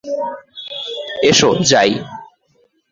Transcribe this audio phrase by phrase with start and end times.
[1.29, 1.91] এসো, যাই।